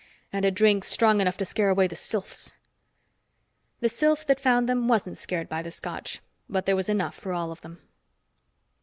[0.33, 2.55] And a drink strong enough to scare away the sylphs."
[3.81, 7.33] The sylph that found them wasn't scared by the Scotch, but there was enough for
[7.33, 7.77] all of them.